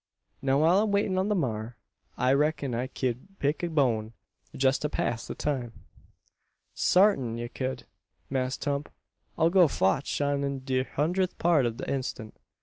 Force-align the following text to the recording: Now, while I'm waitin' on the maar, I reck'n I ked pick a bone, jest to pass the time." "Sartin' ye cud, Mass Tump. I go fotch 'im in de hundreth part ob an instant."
Now, 0.41 0.57
while 0.59 0.79
I'm 0.79 0.91
waitin' 0.91 1.19
on 1.19 1.29
the 1.29 1.35
maar, 1.35 1.77
I 2.17 2.33
reck'n 2.33 2.73
I 2.73 2.87
ked 2.87 3.37
pick 3.37 3.61
a 3.61 3.69
bone, 3.69 4.13
jest 4.55 4.81
to 4.81 4.89
pass 4.89 5.27
the 5.27 5.35
time." 5.35 5.85
"Sartin' 6.73 7.37
ye 7.37 7.47
cud, 7.47 7.85
Mass 8.27 8.57
Tump. 8.57 8.89
I 9.37 9.47
go 9.49 9.67
fotch 9.67 10.19
'im 10.19 10.43
in 10.43 10.61
de 10.63 10.81
hundreth 10.85 11.37
part 11.37 11.67
ob 11.67 11.79
an 11.81 11.89
instant." 11.93 12.35